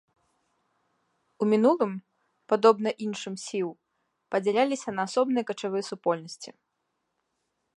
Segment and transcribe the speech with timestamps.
[1.45, 1.91] У мінулым,
[2.53, 3.69] падобна іншым сіў,
[4.37, 6.49] падзяляліся на асобныя качавыя супольнасці.